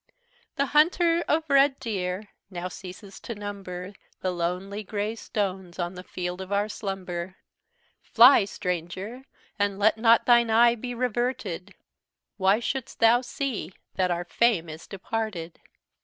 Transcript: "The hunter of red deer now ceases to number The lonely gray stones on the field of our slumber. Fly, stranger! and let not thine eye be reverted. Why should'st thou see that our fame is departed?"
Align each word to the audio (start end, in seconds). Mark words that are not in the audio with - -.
"The 0.55 0.65
hunter 0.73 1.23
of 1.27 1.43
red 1.47 1.79
deer 1.79 2.29
now 2.49 2.69
ceases 2.69 3.19
to 3.19 3.35
number 3.35 3.93
The 4.21 4.31
lonely 4.31 4.83
gray 4.83 5.13
stones 5.15 5.77
on 5.77 5.93
the 5.93 6.01
field 6.03 6.41
of 6.41 6.51
our 6.51 6.67
slumber. 6.67 7.35
Fly, 8.01 8.45
stranger! 8.45 9.25
and 9.59 9.77
let 9.77 9.99
not 9.99 10.25
thine 10.25 10.49
eye 10.49 10.73
be 10.73 10.95
reverted. 10.95 11.75
Why 12.37 12.59
should'st 12.59 12.99
thou 12.99 13.21
see 13.21 13.73
that 13.93 14.09
our 14.09 14.25
fame 14.25 14.69
is 14.69 14.87
departed?" 14.87 15.59